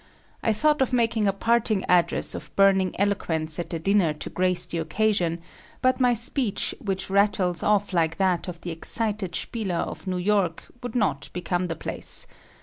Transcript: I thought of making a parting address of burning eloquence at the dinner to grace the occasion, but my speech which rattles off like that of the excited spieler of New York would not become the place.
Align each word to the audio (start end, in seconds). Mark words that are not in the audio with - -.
I 0.41 0.51
thought 0.51 0.81
of 0.81 0.91
making 0.91 1.27
a 1.27 1.31
parting 1.31 1.85
address 1.87 2.33
of 2.33 2.49
burning 2.55 2.99
eloquence 2.99 3.59
at 3.59 3.69
the 3.69 3.77
dinner 3.77 4.13
to 4.15 4.31
grace 4.31 4.65
the 4.65 4.79
occasion, 4.79 5.39
but 5.79 5.99
my 5.99 6.15
speech 6.15 6.73
which 6.83 7.11
rattles 7.11 7.61
off 7.61 7.93
like 7.93 8.17
that 8.17 8.47
of 8.47 8.59
the 8.61 8.71
excited 8.71 9.35
spieler 9.35 9.75
of 9.75 10.07
New 10.07 10.17
York 10.17 10.67
would 10.81 10.95
not 10.95 11.29
become 11.33 11.67
the 11.67 11.75
place. 11.75 12.25